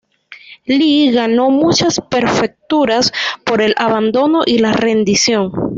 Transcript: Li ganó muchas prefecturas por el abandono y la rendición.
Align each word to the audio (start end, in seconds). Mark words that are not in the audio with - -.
Li 0.67 1.11
ganó 1.11 1.51
muchas 1.51 1.99
prefecturas 2.09 3.11
por 3.45 3.61
el 3.61 3.75
abandono 3.77 4.41
y 4.47 4.57
la 4.57 4.73
rendición. 4.73 5.51